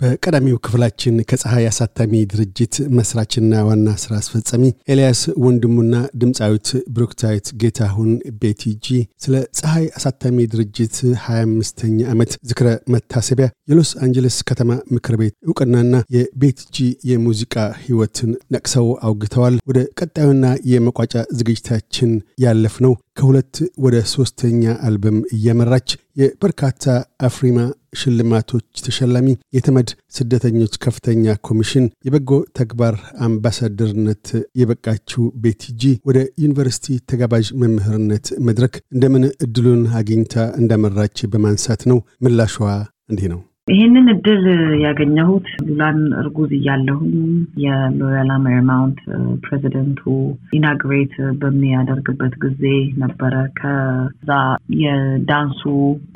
[0.00, 8.10] በቀዳሚው ክፍላችን ከፀሐይ አሳታሚ ድርጅት መስራችና ዋና ስራ አስፈጻሚ ኤልያስ ወንድሙና ድምፃዊት ብሩክታዊት ጌታሁን
[8.42, 8.86] ቤቲጂ
[9.24, 16.76] ስለ ፀሐይ አሳታሚ ድርጅት 25ኛ ዓመት ዝክረ መታሰቢያ የሎስ አንጀለስ ከተማ ምክር ቤት እውቅናና የቤቲጂ
[17.10, 25.88] የሙዚቃ ህይወትን ነቅሰው አውግተዋል። ወደ ቀጣዩና የመቋጫ ዝግጅታችን ያለፍነው ከሁለት ወደ ሶስተኛ አልበም እያመራች
[26.20, 26.84] የበርካታ
[27.22, 27.58] አፍሪማ
[28.00, 32.94] ሽልማቶች ተሸላሚ የተመድ ስደተኞች ከፍተኛ ኮሚሽን የበጎ ተግባር
[33.26, 34.26] አምባሳደርነት
[34.60, 42.56] የበቃችው ቤቲጂ ወደ ዩኒቨርሲቲ ተጋባዥ መምህርነት መድረክ እንደምን እድሉን አግኝታ እንዳመራች በማንሳት ነው። ምላሿ
[43.10, 44.44] እንዲህ ነው። ይህንን እድል
[44.82, 47.14] ያገኘሁት ሉላን እርጉዝ እያለሁኝ
[47.62, 48.98] የሎያላ ሜሪማውንት
[49.44, 50.02] ፕሬዚደንቱ
[50.56, 52.62] inaugurate በሚያደርግበት ጊዜ
[53.02, 54.30] ነበረ። ከዛ
[54.82, 55.62] የዳንሱ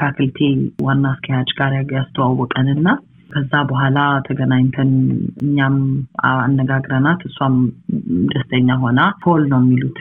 [0.01, 0.39] ፋክልቲ
[0.87, 2.89] ዋና አስኪያጅ ጋር ያስተዋወቀን እና
[3.31, 3.99] ከዛ በኋላ
[4.29, 4.93] ተገናኝተን
[5.45, 5.77] እኛም
[6.31, 7.57] አነጋግረናት እሷም
[8.33, 10.01] ደስተኛ ሆና fall ነው የሚሉት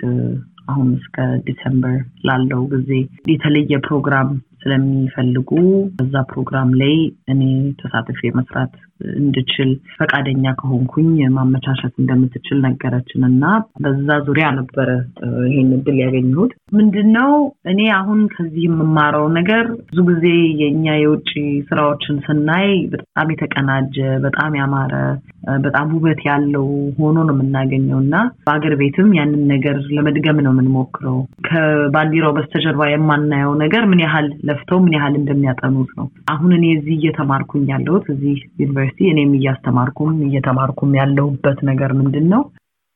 [0.68, 1.98] አሁን እስከ December
[2.28, 2.90] ላለው ጊዜ
[3.32, 4.30] የተለየ ፕሮግራም
[4.62, 5.50] ስለሚፈልጉ
[5.98, 6.96] በዛ ፕሮግራም ላይ
[7.34, 7.42] እኔ
[7.82, 8.74] ተሳትፌ መስራት
[9.20, 13.44] እንድችል ፈቃደኛ ከሆንኩኝ ማመቻቸት እንደምትችል ነገረችን እና
[13.84, 14.90] በዛ ዙሪያ ነበረ
[15.48, 17.32] ይሄን እድል ያገኘሁት። ምንድነው
[17.72, 20.26] እኔ አሁን ከዚህ የምማረው ነገር ብዙ ጊዜ
[20.62, 21.32] የእኛ የውጭ
[21.70, 24.94] ስራዎችን ስናይ በጣም የተቀናጀ፣ በጣም ያማረ፣
[25.64, 26.66] በጣም ውበት ያለው
[27.00, 31.18] ሆኖ ነው የምናገኘው እና በአገር ቤትም ያንን ነገር ለመድገም ነው የምንሞክረው።
[31.50, 37.66] ከባንዲራው በስተጀርባ የማናየው ነገር ምን ያህል ለፍተው ምን ያህል እንደሚያጠኑት ነው። አሁን እኔ እዚህ እየተማርኩኝ
[37.74, 42.44] ያለሁት እዚህ ዩኒቨርሲቲ እኔም እያስተማርኩም እየተማርኩም ያለሁበት ነገር ምንድን ነው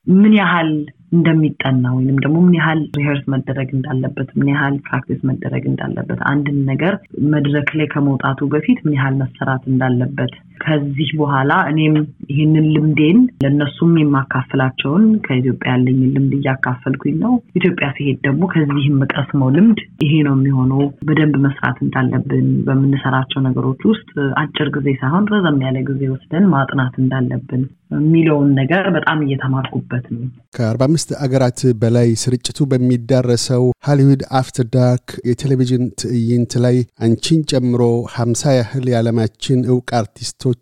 [0.07, 0.69] ምን ያህል
[1.13, 6.93] እንደሚጠና ወይንም ደግሞ ምን ያህል rehearse መደረግ እንዳለበት ምን ያህል practice መደረግ እንዳለበት አንድን ነገር
[7.33, 11.95] መድረክ ላይ ከመውጣቱ በፊት ምን ያህል መሰራት እንዳለበት ከዚህ በኋላ እኔም
[12.29, 19.79] ይህንን ልምዴን ለእነሱም የማካፍላቸውን ከኢትዮጵያ ያለኝን ልምድ እያካፈልኩኝ ነው። ኢትዮጵያ ሲሄድ ደግሞ ከዚህ የምቀስመው ልምድ
[20.05, 24.09] ይሄ ነው የሚሆነው። በደንብ መስራት እንዳለብን በምንሰራቸው ነገሮች ውስጥ
[24.41, 27.63] አጭር ጊዜ ሳይሆን ረዘም ያለ ጊዜ ወስደን ማጥናት እንዳለብን
[27.95, 30.21] የሚለውን ነገር በጣም እየተማርኩበት ነው።
[30.55, 37.81] ከአርባ አምስት አገራት በላይ ስርጭቱ በሚዳረሰው Hollywood After Dark የቴሌቪዥን ትዕይንት ላይ አንቺን ጨምሮ
[38.15, 40.52] ሀምሳ ያህል የዓለማችን እውቅ አርቲስቶች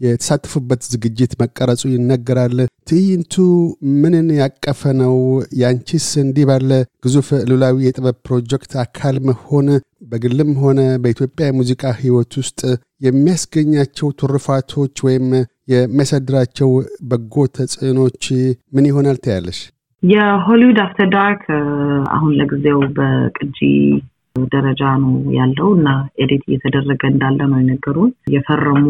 [0.00, 2.56] የተሳተፉበት ዝግጅት መቀረጹ ይነገራል።
[2.88, 3.34] ትዕይንቱ
[4.02, 5.14] ምንን ያቀፈ ነው?
[5.60, 6.70] ያንቺስ እንዲህ ባለ
[7.04, 9.68] ግዙፍ ሉላዊ የጥበብ ፕሮጀክት አካል መሆን
[10.10, 12.60] በግልም ሆነ በኢትዮጵያ የሙዚቃ ሕይወት ውስጥ
[13.06, 15.28] የሚያስገኛቸው ትሩፋቶች ወይም
[15.72, 16.70] የሚያሳድራቸው
[17.08, 18.24] በጎ ተጽዕኖች
[18.72, 19.60] ምን ይሆናል ትያለሽ?
[20.02, 21.42] የሆሊውድ አፍተር ዳርክ
[22.14, 23.58] አሁን ለጊዜው በቅጂ
[24.52, 25.88] ደረጃ ነው ያለው እና
[26.22, 28.84] ኤዲት እየተደረገ እንዳለ ነው የነገሩን። የፈረሙ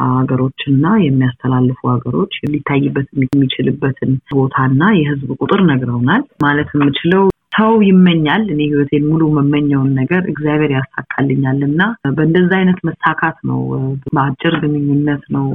[0.00, 7.24] ሀገሮች እና የሚያስተላልፉ ሀገሮች ሊታይበት የሚችልበትን ቦታና የህዝብ ቁጥር ነግረውናል። ማለት የምችለው
[7.56, 11.82] ሰው ይመኛል። እኔ ህይወቴን ሙሉ መመኘውን ነገር እግዚአብሔር ያሳካልኛል እና
[12.16, 13.60] በእንደዛ አይነት መሳካት ነው።
[14.08, 15.46] በአጭር ግንኙነት ነው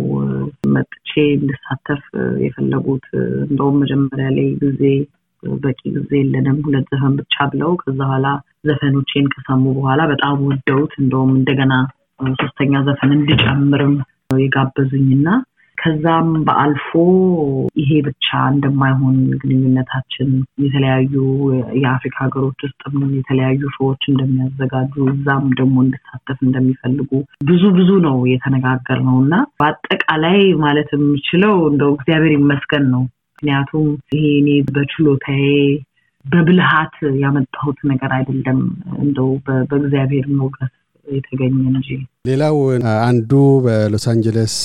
[0.76, 2.04] መጥቼ እንድሳተፍ
[2.46, 3.08] የፈለጉት።
[3.48, 4.84] እንደውም መጀመሪያ ላይ ጊዜ
[5.62, 8.28] በቂ ጊዜ የለንም ሁለት ዘፈን ብቻ ብለው ከዛ በኋላ
[8.64, 11.74] ዘፈኖቼን ከሰሙ በኋላ በጣም ወደውት እንደውም እንደገና
[12.42, 13.94] ሶስተኛ ዘፈን እንድጨምርም
[14.40, 15.28] የጋበዙኝ እና
[15.78, 16.90] ከዛም በአልፎ
[17.82, 20.30] ይሄ ብቻ እንደማይሆን ግንኙነታችን
[20.64, 21.14] የተለያዩ
[21.82, 27.12] የአፍሪካ ሀገሮች ውስጥም የተለያዩ ሾዎች እንደሚያዘጋጁ እዛም ደግሞ እንድሳተፍ እንደሚፈልጉ
[27.46, 33.04] ብዙ ብዙ ነው የተነጋገር ነው እና በአጠቃላይ ማለት የምችለው እንደው እግዚአብሔር ይመስገን ነው።
[33.34, 35.44] ምክንያቱም ይሄ እኔ በችሎታዬ
[36.30, 38.60] በብልሃት ያመጣሁት ነገር አይደለም፣
[39.04, 39.30] እንደው
[39.70, 40.74] በእግዚአብሔር ሞገስ
[41.08, 41.88] የተገኘ እንጂ።
[42.28, 42.56] ሌላው
[43.04, 43.32] አንዱ
[43.66, 44.56] በሎስ አንጀለስ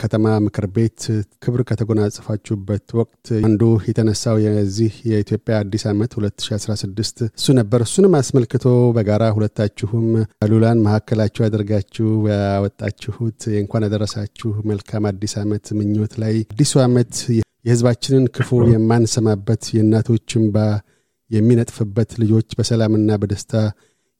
[0.00, 1.00] ከተማ ምክር ቤት
[1.44, 8.66] ክብር ከተጎናጸፋችሁበት ወቅት አንዱ የተነሳው የዚህ የኢትዮጵያ አዲስ ዓመት 2016 እሱ ነበር። እሱንም አስመልክቶ
[8.96, 10.06] በጋራ ሁለታችሁም
[10.52, 17.14] ሉላን መካከላችሁ ያደርጋችሁ ያወጣችሁት የእንኳን ያደረሳችሁ መልካም አዲስ ዓመት ምኞት ላይ አዲሱ ዓመት
[17.64, 20.56] የህዝባችንን ክፉ የማንሰማበት የእናቶች እንባ
[21.30, 23.54] የሚነጥፍበት ልጆች በሰላምና በደስታ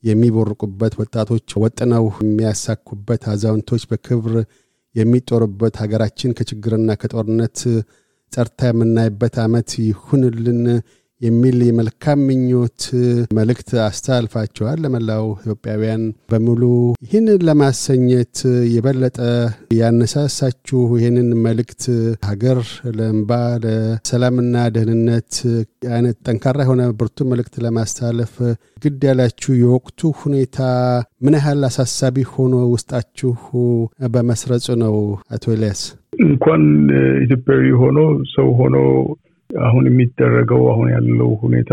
[0.05, 4.35] የሚቦርቁበት ወጣቶች ወጥነው የሚያሳኩበት አዛውንቶች በክብር
[4.95, 7.59] የሚጦሩበት ሀገራችን ከችግርና ከጦርነት
[8.33, 10.63] ጸርታ የምናይበት ዓመት ይሁንልን
[11.21, 12.83] የሚል የመልካም ምኞት
[13.39, 16.63] መልእክት አስተላልፋቸዋል ለመላው ኢትዮጵያውያን በሙሉ።
[17.07, 18.37] ይህን ለማሰኘት
[18.75, 19.19] የበለጠ
[19.81, 21.85] ያነሳሳችሁ ይህንን መልእክት
[22.29, 22.61] ሀገር
[22.99, 23.31] ለእንባ
[23.65, 25.33] ለሰላምና ደህንነት
[25.93, 28.35] አይነት ጠንካራ የሆነ ብርቱ መልእክት ለማስተላለፍ
[28.85, 30.59] ግድ ያላችሁ የወቅቱ ሁኔታ
[31.25, 33.33] ምን ያህል አሳሳቢ ሆኖ ውስጣችሁ
[34.13, 34.95] በመስረጹ ነው?
[35.31, 35.83] አቶ ኤልያስ
[36.25, 36.63] እንኳን
[37.25, 37.99] ኢትዮጵያዊ ሆኖ
[38.33, 38.77] ሰው ሆኖ
[39.65, 41.73] አሁን የሚደረገው አሁን ያለው ሁኔታ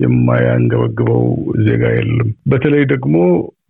[0.00, 1.24] የማያንገበግበው
[1.66, 3.16] ዜጋ የለም። በተለይ ደግሞ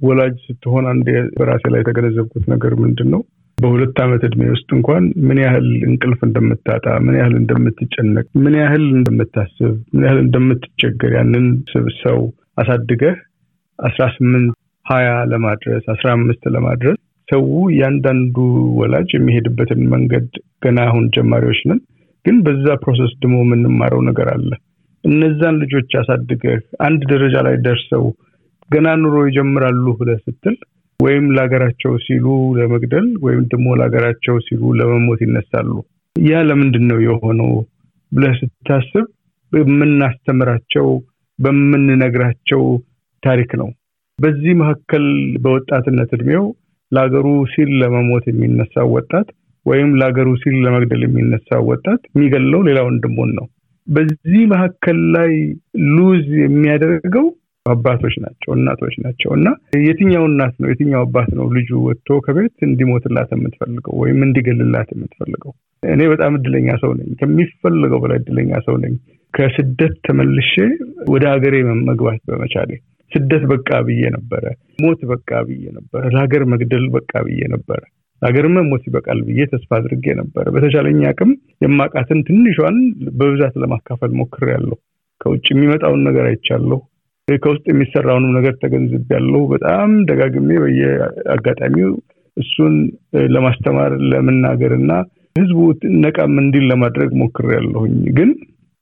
[0.02, 1.06] ወላጅ ስትሆን አንድ
[1.36, 3.22] በራሴ ላይ የተገነዘብኩት ነገር ምንድን ነው
[3.58, 9.74] በሁለት ዓመት ዕድሜ ውስጥ እንኳን ምን ያህል እንቅልፍ እንደምታጣ፣ ምን ያህል እንደምትጨነቅ፣ ምን ያህል እንደምታስብ፣
[9.92, 11.46] ምን ያህል እንደምትቸገር ያንን
[12.02, 12.18] ሰው
[12.62, 13.16] አሳድገህ
[13.78, 14.56] አስራ ስምንት
[14.86, 16.98] ሀያ ለማድረስ አስራ አምስት ለማድረስ
[17.28, 18.36] ሰው እያንዳንዱ
[18.80, 20.26] ወላጅ የሚሄድበትን መንገድ
[20.64, 21.80] ገና አሁን ጀማሪዎች ነን፣
[22.24, 24.50] ግን በዛ process ደግሞ የምንማረው ነገር አለ።
[25.04, 28.04] እነዛን ልጆች አሳድገህ አንድ ደረጃ ላይ ደርሰው
[28.70, 30.56] ገና ኑሮ ይጀምራሉ ብለህ ስትል
[31.00, 32.26] ወይም ለሀገራቸው ሲሉ
[32.58, 35.70] ለመግደል ወይም ደግሞ ለሀገራቸው ሲሉ ለመሞት ይነሳሉ።
[36.16, 37.52] ያ ለምንድን ነው የሆነው
[38.12, 39.06] ብለህ ስታስብ
[39.52, 40.88] በምናስተምራቸው
[41.38, 42.62] በምንነግራቸው
[43.22, 43.68] ታሪክ ነው።
[44.18, 45.04] በዚህ መካከል
[45.44, 46.44] በወጣትነት እድሜው
[46.92, 49.28] ለሀገሩ ሲል ለመሞት የሚነሳው ወጣት
[49.66, 53.46] ወይም ለሀገሩ ሲል ለመግደል የሚነሳው ወጣት የሚገለው ሌላ ወንድሙን ነው።
[53.86, 55.32] በዚህ መካከል ላይ
[55.94, 57.26] ሉዝ የሚያደርገው
[57.66, 59.48] አባቶች ናቸው፣ እናቶች ናቸው። እና
[59.82, 65.52] የትኛው እናት ነው የትኛው አባት ነው ልጁ ወጥቶ ከቤት እንዲሞትላት የምትፈልገው ወይም እንዲገልላት የምትፈልገው?
[65.82, 68.94] እኔ በጣም እድለኛ ሰው ነኝ፣ ከሚፈልገው በላይ እድለኛ ሰው ነኝ።
[69.34, 70.54] ከስደት ተመልሼ
[71.08, 71.54] ወደ ሀገሬ
[71.88, 72.70] መግባት በመቻሌ
[73.12, 74.44] ስደት በቃ ብዬ ነበረ።
[74.82, 77.80] ሞት በቃ ብዬ ነበረ። ለሀገር መግደል በቃ ብዬ ነበረ።
[78.22, 81.30] ለሀገር ሞት ይበቃል ብዬ ተስፋ አድርጌ ነበረ። በተቻለኝ አቅም
[81.64, 82.76] የማቃትን ትንሿን
[83.18, 84.76] በብዛት ለማካፈል ሞክሬያለሁ።
[85.20, 86.78] ከውጭ የሚመጣውን ነገር አይቻለሁ።
[87.28, 91.90] ከውስጥ የሚሰራውንም ነገር ተገንዝቤያለሁ። በጣም ደጋግሜ በየአጋጣሚው
[92.36, 92.74] እሱን
[93.34, 94.92] ለማስተማር ለመናገር እና
[95.36, 95.58] ህዝቡ
[96.02, 98.30] ነቃም እንዲል ለማድረግ ሞክሬያለሁኝ። ግን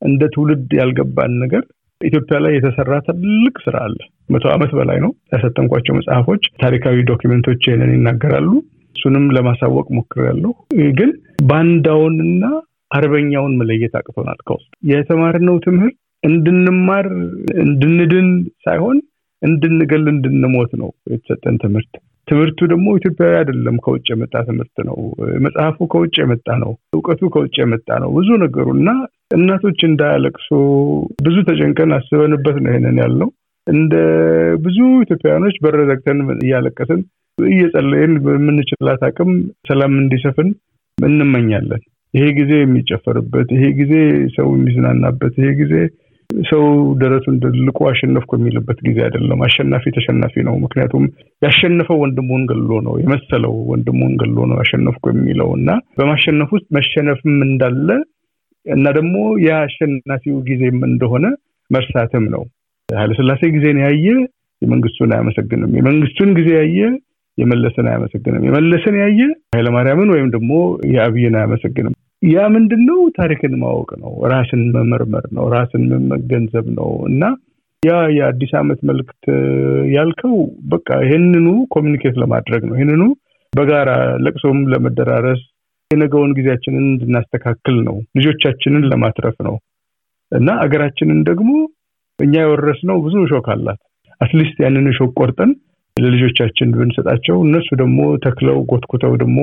[0.02, 1.62] እንደ ትውልድ ያልገባን ነገር
[2.00, 3.98] ኢትዮጵያ ላይ የተሰራ ትልቅ ስራ አለ።
[4.30, 8.50] መቶ ዓመት በላይ ነው። ያሰጠንኳቸው መጽሐፎች፣ ታሪካዊ ዶኪመንቶች ይህንን ይናገራሉ።
[8.96, 10.52] እሱንም ለማሳወቅ ሞክሬያለሁ።
[10.98, 11.10] ግን
[11.50, 12.44] ባንዳውንና
[12.90, 17.06] አርበኛውን መለየት አቅቶናል። ከውስጥ የተማርነው ትምህርት እንድንማር
[17.64, 18.28] እንድንድን
[18.64, 18.96] ሳይሆን
[19.42, 21.92] እንድንገል እንድንሞት ነው የተሰጠን ትምህርት።
[22.28, 24.96] ትምህርቱ ደግሞ ኢትዮጵያዊ አይደለም፣ ከውጭ የመጣ ትምህርት ነው።
[25.44, 28.90] መጽሐፉ ከውጭ የመጣ ነው። እውቀቱ ከውጭ የመጣ ነው። ብዙ ነገሩ እና
[29.36, 30.48] እናቶች እንዳያለቅሱ
[31.26, 33.30] ብዙ ተጨንቀን አስበንበት ነው ይሄንን ያልነው።
[33.66, 33.94] እንደ
[34.62, 37.00] ብዙ ኢትዮጵያውያኖች በር ዘግተን እያለቀስን
[37.48, 39.30] እየጸለይን በምንችላት አቅም
[39.68, 40.48] ሰላም እንዲሰፍን
[40.98, 41.82] እንመኛለን።
[42.14, 43.92] ይሄ ጊዜ የሚጨፈርበት፣ ይሄ ጊዜ
[44.36, 45.74] ሰው የሚዝናናበት፣ ይሄ ጊዜ
[46.30, 46.64] ሰው
[47.00, 51.04] ደረቱን ደልቆ አሸነፍኩ የሚልበት ጊዜ አይደለም። አሸናፊ ተሸናፊ ነው። ምክንያቱም
[51.42, 57.88] ያሸነፈው ወንድሙን ገሎ ነው የመሰለው ወንድሙን ገሎ ነው ያሸነፍኩ የሚለው እና በማሸነፍ ውስጥ መሸነፍም እንዳለ
[58.66, 59.16] እና ደግሞ
[59.46, 61.26] የአሸናፊው ጊዜም እንደሆነ
[61.70, 62.42] መርሳትም ነው።
[62.88, 64.06] ኃይለስላሴ ጊዜን ያየ
[64.62, 66.78] የመንግስቱን አያመሰግንም። የመንግስቱን ጊዜ ያየ
[67.40, 69.20] የመለስን አያመሰግንም። የመለስን ያየ
[69.54, 70.52] ኃይለማርያምን ወይም ደግሞ
[70.94, 71.94] የአብይን አያመሰግንም።
[72.30, 72.98] ያ ምንድን ነው?
[73.18, 77.22] ታሪክን ማወቅ ነው። ራስን መመርመር ነው። ራስን መገንዘብ ነው እና
[77.82, 79.22] ያ የአዲስ ዓመት መልክት
[79.94, 80.34] ያልከው
[80.68, 83.02] በቃ ይህንኑ communicate ለማድረግ ነው። ይህንኑ
[83.52, 83.90] በጋራ
[84.24, 85.40] ለቅሶም ለመደራረስ
[85.90, 89.54] የነገውን ጊዜያችንን እንድናስተካክል ነው። ልጆቻችንን ለማትረፍ ነው
[90.32, 91.50] እና አገራችንን ደግሞ
[92.18, 93.80] እኛ የወረስነው ብዙ እሾክ አላት።
[94.20, 95.50] at least ያንን እሾክ ቆርጠን
[95.96, 99.38] ለልጆቻችን ብንሰጣቸው እነሱ ደግሞ ተክለው ኮትኩተው ደግሞ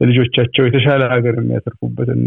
[0.00, 2.20] ለልጆቻቸው የተሻለ ሀገር የሚያተርፉበትን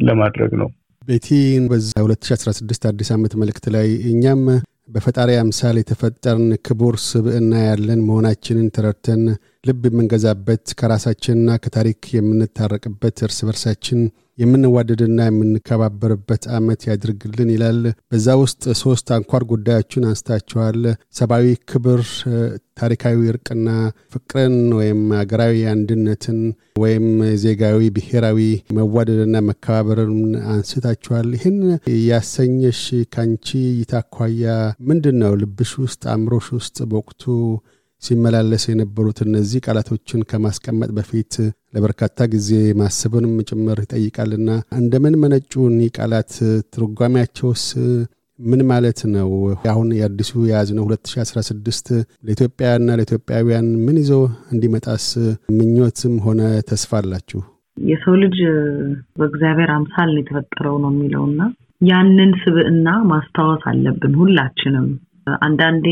[0.00, 0.68] ለማድረግ ነው።
[1.02, 1.28] ቤቲ
[1.70, 4.42] በዛ 2016 አዲስ ዓመት መልእክት ላይ እኛም
[4.88, 9.22] በፈጣሪ አምሳል የተፈጠርን ክቡር ስብዕና ያለን መሆናችንን ተረድተን
[9.64, 14.00] ልብ የምንገዛበት ከራሳችንና ከታሪክ የምንታረቅበት እርስ በርሳችን
[14.38, 17.78] የምንዋደድና የምንከባበርበት ዓመት ያድርግልን ይላል።
[18.12, 20.78] በዛ ውስጥ ሶስት አንኳር ጉዳዮችን አንስታችኋል።
[21.18, 22.02] ሰብአዊ ክብር፣
[22.78, 23.68] ታሪካዊ እርቅና
[24.12, 26.38] ፍቅርን ወይም አገራዊ አንድነትን
[26.78, 27.06] ወይም
[27.42, 28.40] ዜጋዊ ብሔራዊ
[28.78, 30.16] መዋደድና መከባበርን
[30.52, 31.58] አንስታችኋል። ይህን
[32.08, 32.82] ያሰኘሽ
[33.14, 33.46] ካንቺ
[33.80, 34.46] ይታኳያ
[34.88, 35.34] ምንድን ነው?
[35.42, 37.22] ልብሽ ውስጥ አእምሮሽ ውስጥ በወቅቱ
[38.02, 41.34] ሲመላለስ የነበሩት እነዚህ ቃላቶችን ከማስቀመጥ በፊት
[41.74, 42.48] ለበርካታ ጊዜ
[42.80, 46.32] ማሰብንም ጭምር ይጠይቃልና እንደምን መነጩ እኒህ ቃላት?
[46.74, 47.64] ትርጓሜያቸውስ
[48.38, 49.30] ምን ማለት ነው?
[49.72, 51.90] አሁን የአዲሱ የያዝነው 2016
[52.26, 54.12] ለኢትዮጵያና ለኢትዮጵያውያን ምን ይዞ
[54.54, 55.06] እንዲመጣስ
[55.56, 56.40] ምኞትም ሆነ
[56.70, 57.40] ተስፋ አላችሁ?
[57.76, 58.38] የሰው ልጅ
[59.18, 61.40] በእግዚአብሔር አምሳል የተፈጠረው ነው የሚለውና
[61.82, 64.88] ያንን ስብዕና ማስታወስ አለብን ሁላችንም።
[65.42, 65.86] አንዳንዴ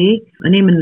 [0.47, 0.77] እኔ ምን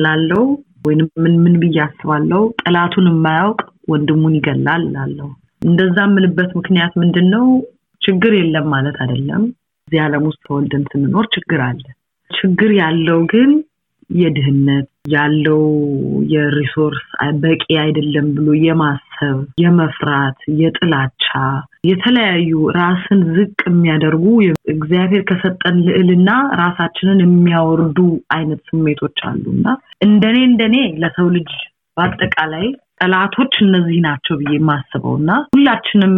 [0.85, 5.29] ወይም ምን ምን ብዬ አስባለው ጠላቱን የማያውቅ ወንድሙን ይገላል ላለው
[5.63, 7.47] እንደዛ የምልበት ምክንያት ምንድን ነው?
[8.03, 9.43] ችግር የለም ማለት አይደለም።
[9.89, 11.83] እዚህ ዓለም ውስጥ ተወልደን ስንኖር ችግር አለ።
[12.31, 13.51] ችግር ያለው ግን
[14.11, 15.63] የድህነት ያለው
[16.33, 17.03] የሪሶርስ
[17.43, 21.27] በቂ አይደለም ብሎ የማሰብ የመፍራት፣ የጥላቻ
[21.85, 24.25] የተለያዩ ራስን ዝቅ የሚያደርጉ
[24.73, 26.31] እግዚአብሔር ከሰጠን ልዕልና
[26.61, 27.99] ራሳችንን የሚያወርዱ
[28.37, 29.67] አይነት ስሜቶች አሉ እና
[30.07, 31.51] እንደኔ እንደኔ ለሰው ልጅ
[31.97, 32.67] በአጠቃላይ
[33.01, 36.15] ጠላቶች እነዚህ ናቸው ብዬ የማስበው እና ሁላችንም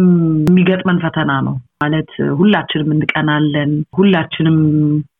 [0.47, 4.57] የሚገጥመን ፈተና ነው። ማለት ሁላችንም እንቀናለን፣ ሁላችንም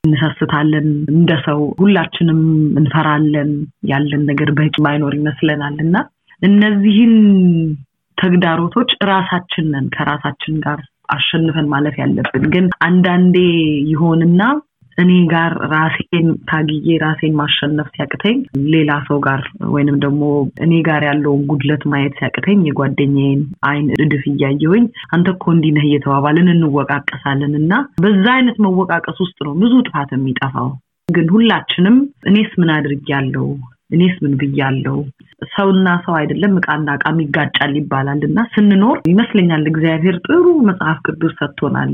[0.08, 2.42] እንሰስታለን፣ እንደ ሰው ሁላችንም
[2.82, 3.52] እንፈራለን፣
[3.92, 5.96] ያለን ነገር በቂ ማይኖር ይመስለናል እና
[6.42, 7.16] እነዚህን
[8.22, 10.80] ተግዳሮቶች ራሳችንን ከራሳችን ጋር
[11.16, 13.38] አሸንፈን ማለፍ ያለብን ግን አንዳንዴ
[13.92, 14.42] ይሆንና
[14.98, 18.38] እኔ ጋር ራሴን ታግዬ ራሴን ማሸነፍ ሲያቅተኝ
[18.74, 19.42] ሌላ ሰው ጋር
[19.76, 20.24] ወይንም ደግሞ
[20.66, 24.86] እኔ ጋር ያለውን ጉድለት ማየት ሲያቅተኝ የጓደኛዬን አይን እድፍ እያየሁኝ
[25.16, 27.74] አንተ እኮ እንዲህ እየተባባልን እንወቃቀሳለን እና
[28.04, 30.70] በዛ አይነት መወቃቀስ ውስጥ ነው ብዙ ጥፋት የሚጠፋው።
[31.10, 31.96] ግን ሁላችንም
[32.30, 33.46] እኔስ ምን አድርጌያለሁ
[33.96, 34.98] እኔስ ምን ብያለው?
[35.52, 41.92] ሰውና ሰው አይደለም እቃና እቃም ይጋጫል ይባላል እና ስንኖር ይመስለኛል እግዚአብሔር ጥሩ መጽሐፍ ቅዱስ ሰጥቶናል።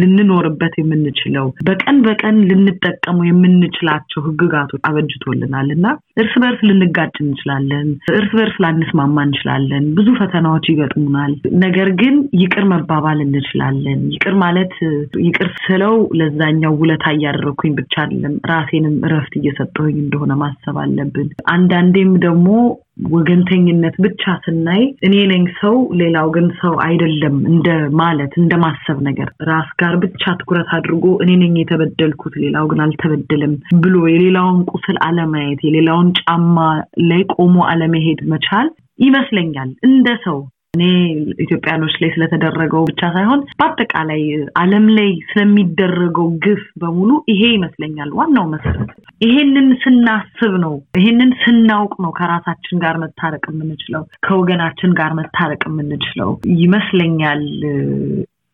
[0.00, 5.86] ልንኖርበት የምንችለው በቀን በቀን ልንጠቀሙ የምንችላቸው ህግጋቶች አበጅቶልናል እና
[6.22, 11.32] እርስ በርስ ልንጋጭ እንችላለን። እርስ በርስ ላንስማማ እንችላለን። ብዙ ፈተናዎች ይገጥሙናል።
[11.64, 14.74] ነገር ግን ይቅር መባባል እንችላለን። ይቅር ማለት
[15.26, 22.44] ይቅር ስለው ለዛኛው ውለታ እያደረግኩኝ ብቻ አይደለም ራሴንም እረፍት እየሰጠሁኝ እንደሆነ ማሰብ አለብን። አንዳንዴም ደግሞ
[23.12, 27.68] ወገንተኝነት ብቻ ስናይ እኔ ነኝ ሰው ሌላው ግን ሰው አይደለም እንደ
[28.00, 33.54] ማለት እንደ ማሰብ ነገር። ራስ ጋር ብቻ ትኩረት አድርጎ እኔ ነኝ የተበደልኩት ሌላው ግን አልተበደልም
[33.82, 36.56] ብሎ የሌላውን ቁስል አለማየት የሌላውን ጫማ
[37.08, 40.38] ላይ ቆሞ አለመሄድ መቻል ይመስለኛል። እንደ ሰው
[40.74, 40.82] እኔ
[41.42, 44.22] ኢትዮጵያኖች ላይ ስለተደረገው ብቻ ሳይሆን በአጠቃላይ
[44.60, 52.12] ዓለም ላይ ስለሚደረገው ግፍ በሙሉ ይሄ ይመስለኛል ዋናው መሰረት። ይሄንን ስናስብ ነው፣ ይሄንን ስናውቅ ነው
[52.18, 57.42] ከራሳችን ጋር መታረቅ የምንችለው፣ ከወገናችን ጋር መታረቅ የምንችለው ይመስለኛል።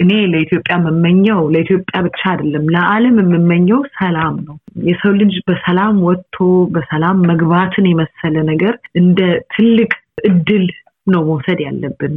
[0.00, 4.56] እኔ ለኢትዮጵያ የምመኘው ለኢትዮጵያ ብቻ አይደለም ለዓለም የምመኘው ሰላም ነው።
[4.86, 6.38] የሰው ልጅ በሰላም ወጥቶ
[6.74, 9.20] በሰላም መግባትን የመሰለ ነገር እንደ
[9.54, 9.92] ትልቅ
[10.24, 10.66] እድል
[11.06, 12.14] ነው መውሰድ ያለብን።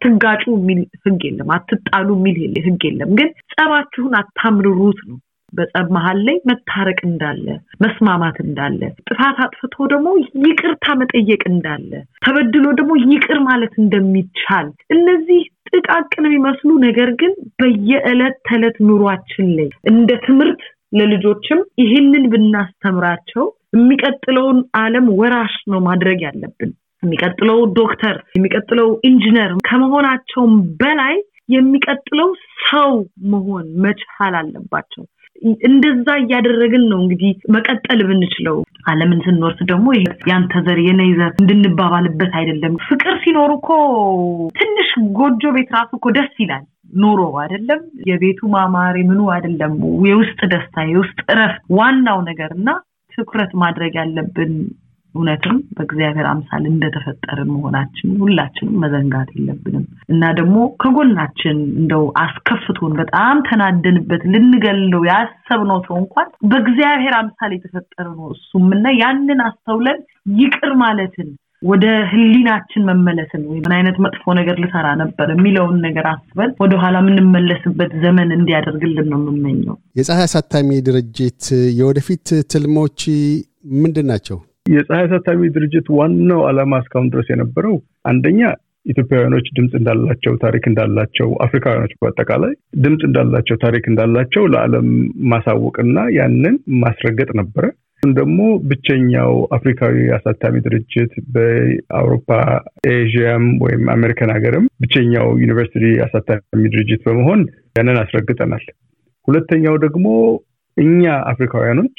[0.00, 5.18] ትጋጩ የሚል ህግ የለም፣ አትጣሉ የሚል ህግ የለም። ግን ጸባችሁን አታምርሩት ነው።
[5.52, 7.46] በጸብ መሀል ላይ መታረቅ እንዳለ፣
[7.82, 10.08] መስማማት እንዳለ፣ ጥፋት አጥፍቶ ደግሞ
[10.44, 11.90] ይቅርታ መጠየቅ እንዳለ፣
[12.24, 14.66] ተበድሎ ደግሞ ይቅር ማለት እንደሚቻል
[14.96, 20.62] እነዚህ ጥቃቅን የሚመስሉ ነገር ግን በየዕለት ተዕለት ኑሯችን ላይ እንደ ትምህርት
[20.98, 23.44] ለልጆችም ይህንን ብናስተምራቸው
[23.76, 26.70] የሚቀጥለውን ዓለም ወራሽ ነው ማድረግ ያለብን።
[27.06, 31.16] የሚቀጥለው ዶክተር፣ የሚቀጥለው ኢንጂነር ከመሆናቸውም በላይ
[31.54, 32.30] የሚቀጥለው
[32.68, 32.92] ሰው
[33.32, 35.04] መሆን መቻል አለባቸው።
[35.68, 38.56] እንደዛ እያደረግን ነው እንግዲህ መቀጠል ብንችለው።
[38.90, 43.68] ዓለምን ስንወርስ ደግሞ ይሄ ያንተ ዘር የኔ ዘር እንድንባባልበት አይደለም። ፍቅር ሲኖር እኮ
[44.58, 46.64] ትንሽ ጎጆ ቤት ራሱ እኮ ደስ ይላል።
[46.96, 49.72] ኑሮ አይደለም የቤቱ ማማር ምኑ አይደለም፣
[50.08, 52.68] የውስጥ ደስታ የውስጥ እረፍት ዋናው ነገር እና
[53.12, 54.52] ትኩረት ማድረግ ያለብን
[55.16, 64.22] እውነትም በእግዚአብሔር አምሳል እንደተፈጠርን መሆናችን ሁላችንም መዘንጋት የለብንም እና ደግሞ ከጎናችን እንደው አስከፍቶን በጣም ተናደንበት
[64.34, 70.00] ልንገለው ያሰብነው ሰው እንኳን በእግዚአብሔር አምሳል የተፈጠረ ነው እሱም እና ያንን አስተውለን
[70.38, 71.28] ይቅር ማለትን
[71.62, 77.92] ወደ ህሊናችን መመለስን ወይ ምን አይነት መጥፎ ነገር ልሰራ ነበር የሚለውን ነገር አስበን ወደኋላ የምንመለስበት
[78.02, 81.44] ዘመን እንዲያደርግልን ነው የምመኘው። የፀሐይ አሳታሚ ድርጅት
[81.78, 83.00] የወደፊት ትልሞች
[83.78, 84.38] ምንድን ናቸው?
[84.66, 87.74] የፀሐይ አሳታሚ ድርጅት ዋናው ዓላማ እስካሁን ድረስ የነበረው
[88.10, 88.40] አንደኛ
[88.86, 92.52] ኢትዮጵያውያኖች ድምፅ እንዳላቸው ታሪክ እንዳላቸው አፍሪካውያኖች በአጠቃላይ
[92.84, 94.88] ድምፅ እንዳላቸው ታሪክ እንዳላቸው ለዓለም
[95.32, 97.66] ማሳወቅና ያንን ማስረገጥ ነበረ።
[98.12, 102.28] ደግሞ ብቸኛው አፍሪካዊ አሳታሚ ድርጅት በአውሮፓ
[102.90, 107.40] ኤዥያም ወይም አሜሪካን ሀገርም ብቸኛው ዩኒቨርሲቲ አሳታሚ ድርጅት በመሆን
[107.78, 108.64] ያንን አስረግጠናል።
[109.28, 110.06] ሁለተኛው ደግሞ
[110.76, 111.96] እኛ አፍሪካውያኖች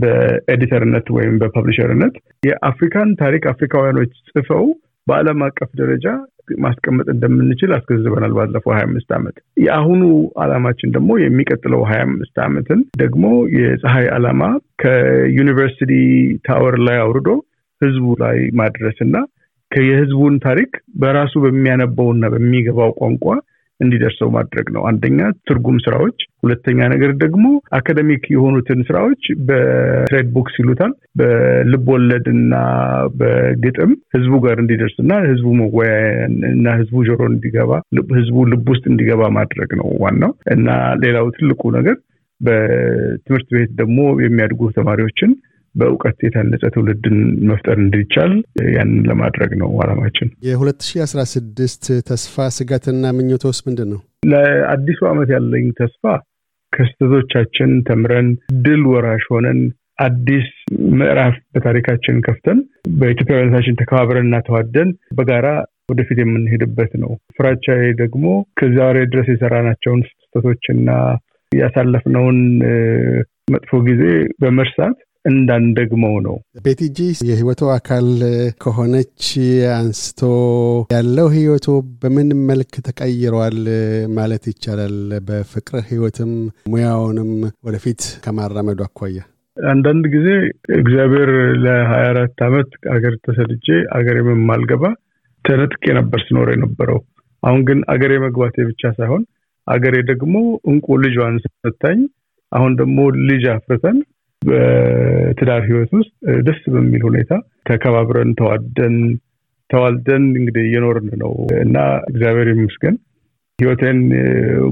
[0.00, 4.64] በኤዲተርነት ወይም በፐብሊሸርነት የአፍሪካን ታሪክ አፍሪካውያኖች ጽፈው
[5.06, 6.06] በዓለም አቀፍ ደረጃ
[6.58, 10.02] ማስቀመጥ እንደምንችል አስገንዝበናል ባለፈው ሀያ አምስት ዓመት። የአሁኑ
[10.36, 13.24] ዓላማችን ደግሞ የሚቀጥለው ሀያ አምስት ዓመትን ደግሞ
[13.56, 14.42] የፀሐይ ዓላማ
[14.82, 15.92] ከዩኒቨርሲቲ
[16.42, 17.28] ታወር ላይ አውርዶ
[17.80, 19.16] ህዝቡ ላይ ማድረስ እና
[19.70, 23.26] የህዝቡን ታሪክ በራሱ በሚያነበውና በሚገባው ቋንቋ
[23.82, 27.44] እንዲደርሰው ማድረግ ነው። አንደኛ ትርጉም ስራዎች፣ ሁለተኛ ነገር ደግሞ
[27.78, 32.54] አካደሚክ የሆኑትን ስራዎች በትሬድ ቡክስ ይሉታል በልብ ወለድ እና
[33.20, 36.08] በግጥም ህዝቡ ጋር እንዲደርስ እና ህዝቡ መወያያ
[36.52, 37.70] እና ህዝቡ ጆሮ እንዲገባ
[38.16, 40.68] ህዝቡ ልብ ውስጥ እንዲገባ ማድረግ ነው ዋናው እና
[41.04, 41.96] ሌላው ትልቁ ነገር
[42.40, 45.32] በትምህርት ቤት ደግሞ የሚያድጉ ተማሪዎችን
[45.74, 47.18] በእውቀት የታነጸ ትውልድን
[47.50, 48.32] መፍጠር እንዲቻል
[48.74, 54.00] ያንን ለማድረግ ነው አላማችን። የ2016 ተስፋ ስጋትና ምኞቶስ ምንድን ነው?
[54.32, 56.04] ለአዲሱ ዓመት ያለኝ ተስፋ
[56.72, 58.28] ከስህተቶቻችን ተምረን
[58.64, 59.60] ድል ወራሽ ሆነን
[59.98, 60.46] አዲስ
[60.92, 62.58] ምዕራፍ በታሪካችን ከፍተን
[63.00, 65.48] በኢትዮጵያዊነታችን ተከባብረን እና ተዋደን በጋራ
[65.90, 68.24] ወደፊት የምንሄድበት ነው። ፍራቻዬ ደግሞ
[68.58, 70.90] ከዛሬ ድረስ የሰራናቸውን ስህተቶችና
[71.52, 72.38] ያሳለፍነውን
[73.52, 74.02] መጥፎ ጊዜ
[74.42, 76.98] በመርሳት እንዳንደግመው ነው። ቤቲጂ
[77.28, 78.06] የህይወቱ አካል
[78.62, 79.24] ከሆነች
[79.74, 80.20] አንስቶ
[80.90, 81.66] ያለው ህይወቱ
[82.00, 83.58] በምን መልክ ተቀይሯል
[84.16, 84.96] ማለት ይቻላል?
[85.28, 86.32] በፍቅር ህይወትም
[86.72, 87.30] ሙያውንም
[87.66, 89.20] ወደፊት ከማራመዱ አኳያ
[89.56, 90.28] አንዳንድ ጊዜ
[90.76, 91.30] እግዚአብሔር
[91.64, 94.84] ለሀያ አራት ዓመት አገር ተሰድጄ አገር የማልገባ
[95.44, 97.00] ተነጥቄ ነበር ስኖር የነበረው።
[97.42, 99.22] አሁን ግን አገሬ መግባቴ ብቻ ሳይሆን
[99.66, 100.34] አገሬ ደግሞ
[100.70, 102.00] እንቁ ልጇን ሰታኝ
[102.52, 102.98] አሁን ደግሞ
[103.28, 103.98] ልጅ አፍርተን
[104.42, 106.12] በትዳር ህይወት ውስጥ
[106.46, 107.32] ደስ በሚል ሁኔታ
[107.68, 108.96] ተከባብረን ተዋደን
[109.70, 111.32] ተዋልደን እንግዲህ እየኖርን ነው
[111.62, 111.76] እና
[112.10, 112.96] እግዚአብሔር ይመስገን
[113.58, 113.98] ህይወቴን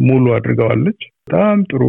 [0.06, 1.82] ሙሉ አድርገዋለች። በጣም ጥሩ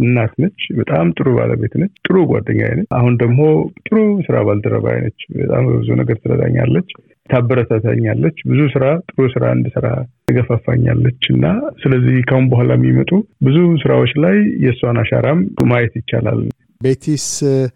[0.00, 3.40] እናት ነች። በጣም ጥሩ ባለቤት ነች። ጥሩ ጓደኛ ነች። አሁን ደግሞ
[3.82, 3.96] ጥሩ
[4.26, 6.88] ስራ ባልደረባ ነች። በጣም ብዙ ነገር ትረዳኛለች፣
[7.30, 9.88] ታበረታታኛለች። ብዙ ስራ ጥሩ ስራ እንድሰራ
[10.30, 11.44] ትገፋፋኛለች እና
[11.82, 16.42] ስለዚህ ካሁን በኋላ የሚመጡ ብዙ ስራዎች ላይ የእሷን አሻራም ማየት ይቻላል።
[16.80, 17.24] ቤቲስ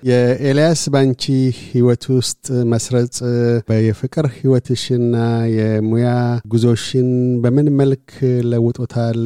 [0.08, 1.22] የኤልያስ ባንቺ
[1.64, 3.16] ህይወት ውስጥ መስረጽ
[3.80, 5.16] የፍቅር ህይወትሽና
[5.54, 6.10] የሙያ
[6.52, 7.10] ጉዞሽን
[7.42, 8.06] በምን መልክ
[8.52, 9.20] ለውጦታል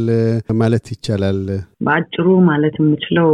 [0.61, 1.38] ማለት ይቻላል?
[1.87, 3.30] በአጭሩ ማለት የምችለው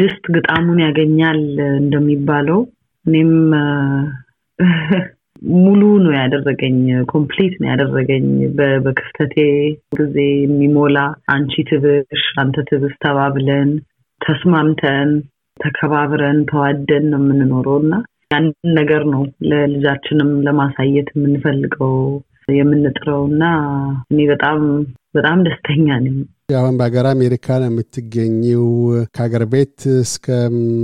[0.00, 1.40] ድስት ግጣሙን ያገኛል
[1.78, 2.60] እንደሚባለው
[3.06, 3.32] እኔም
[5.56, 6.80] ሙሉ ነው ያደረገኝ፣
[7.10, 8.26] complete ነው ያደረገኝ።
[8.84, 9.36] በክፍተቴ
[9.98, 10.98] ጊዜ የሚሞላ
[11.34, 13.70] አንቺ ትብሽ አንተ ትብስ ተባብለን
[14.20, 15.10] ተስማምተን
[15.60, 17.94] ተከባብረን ተዋደን ነው የምንኖረው እና
[18.32, 21.94] ያንን ነገር ነው ለልጃችንም ለማሳየት የምንፈልገው
[22.52, 23.42] የምንጥረው እና
[24.10, 24.58] እኔ በጣም
[25.14, 26.16] በጣም ደስተኛ ነኝ።
[26.54, 28.64] አሁን በሀገር አሜሪካ ነው የምትገኘው።
[29.14, 30.26] ከሀገር ቤት እስከ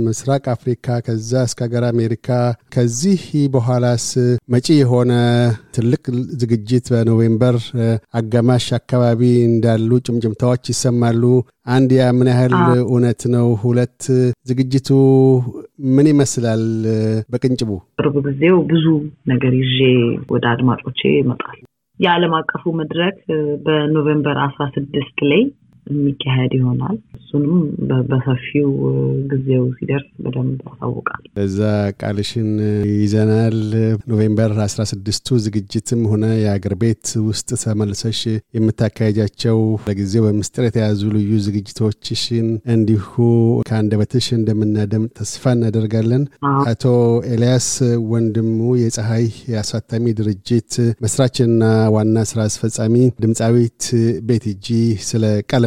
[0.05, 2.27] ምስራቅ አፍሪካ ከዛ እስከ ሀገር አሜሪካ።
[2.75, 3.21] ከዚህ
[3.53, 4.05] በኋላስ
[4.53, 5.11] መጪ የሆነ
[5.77, 6.03] ትልቅ
[6.41, 7.57] ዝግጅት በኖቬምበር
[8.19, 11.23] አጋማሽ አካባቢ እንዳሉ ጭምጭምታዎች ይሰማሉ።
[11.69, 12.53] አንድ ያ ምን ያህል
[12.85, 13.47] እውነት ነው?
[13.63, 14.01] ሁለት
[14.49, 14.89] ዝግጅቱ
[15.95, 16.63] ምን ይመስላል?
[17.33, 18.85] በቅንጭቡ ቅርብ ጊዜው ብዙ
[19.27, 19.77] ነገር ይዤ
[20.31, 21.59] ወደ አድማጮቼ ይመጣል።
[22.01, 23.17] የዓለም አቀፉ መድረክ
[23.63, 25.41] በ November አስራ ስድስት ላይ
[25.87, 27.53] የሚካሄድ ይሆናል። እሱንም
[28.09, 28.69] በሰፊው
[29.31, 31.59] ጊዜው ሲደርስ በደንብ ያሳውቃል። በዛ
[32.01, 32.49] ቃልሽን
[32.95, 33.57] ይዘናል።
[34.11, 38.21] November አስራ ስድስቱ ዝግጅትም ሆነ የአገር ቤት ውስጥ ተመልሰሽ
[38.57, 43.07] የምታካሄጃቸው ለጊዜው በምስጢር የተያዙ ልዩ ዝግጅቶችሽን እንዲሁ
[43.67, 46.23] ከአንደበትሽ እንደምናደምጥ ተስፋ እናደርጋለን።
[46.71, 46.85] አቶ
[47.31, 47.69] ኤልያስ
[48.11, 48.49] ወንድሙ
[48.81, 49.27] የፀሐይ
[49.61, 50.71] አሳታሚ ድርጅት
[51.03, 51.63] መስራችና
[51.95, 53.83] ዋና ስራ አስፈጻሚ፣ ድምፃዊት
[54.27, 54.67] ቤቲጂ
[55.07, 55.65] ስለ ቃለ